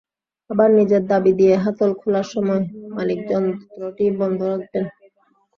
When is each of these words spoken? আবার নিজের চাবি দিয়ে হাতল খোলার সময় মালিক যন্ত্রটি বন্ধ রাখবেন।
আবার 0.49 0.69
নিজের 0.77 1.01
চাবি 1.09 1.31
দিয়ে 1.39 1.55
হাতল 1.63 1.91
খোলার 1.99 2.27
সময় 2.33 2.61
মালিক 2.93 3.19
যন্ত্রটি 3.29 4.05
বন্ধ 4.19 4.39
রাখবেন। 4.51 4.85